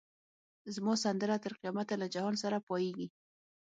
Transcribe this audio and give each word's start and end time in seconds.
زما 0.75 0.93
سندره 1.03 1.35
تر 1.43 1.53
قیامته 1.59 1.93
له 2.01 2.07
جهان 2.13 2.35
سره 2.43 2.57
پاییږی 2.67 3.07